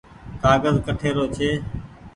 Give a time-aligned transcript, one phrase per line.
[0.41, 1.49] ڪآگز ڪٺي رو ڇي۔